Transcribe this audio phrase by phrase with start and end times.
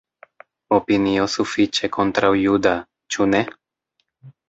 [0.77, 2.75] Opinio sufiĉe kontraŭ-juda,
[3.15, 3.47] ĉu ne?